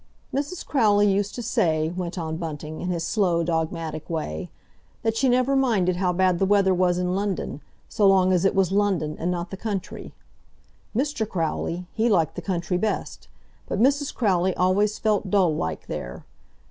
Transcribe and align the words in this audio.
"Mrs. 0.33 0.65
Crowley 0.65 1.07
used 1.13 1.35
to 1.35 1.43
say," 1.43 1.89
went 1.89 2.17
on 2.17 2.37
Bunting, 2.37 2.81
in 2.81 2.89
his 2.89 3.03
slow, 3.05 3.43
dogmatic 3.43 4.09
way, 4.09 4.49
"that 5.03 5.15
she 5.15 5.29
never 5.29 5.55
minded 5.55 5.97
how 5.97 6.11
bad 6.11 6.39
the 6.39 6.45
weather 6.47 6.73
was 6.73 6.97
in 6.97 7.13
London, 7.13 7.61
so 7.87 8.07
long 8.07 8.33
as 8.33 8.43
it 8.43 8.55
was 8.55 8.71
London 8.71 9.15
and 9.19 9.29
not 9.29 9.51
the 9.51 9.57
country. 9.57 10.11
Mr. 10.95 11.29
Crowley, 11.29 11.85
he 11.93 12.09
liked 12.09 12.33
the 12.33 12.41
country 12.41 12.79
best, 12.79 13.27
but 13.67 13.79
Mrs. 13.79 14.11
Crowley 14.11 14.55
always 14.55 14.97
felt 14.97 15.29
dull 15.29 15.55
like 15.55 15.85
there. 15.85 16.25